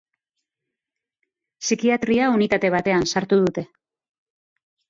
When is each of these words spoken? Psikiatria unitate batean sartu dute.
Psikiatria 1.65 2.31
unitate 2.39 2.73
batean 2.79 3.07
sartu 3.15 3.43
dute. 3.47 3.67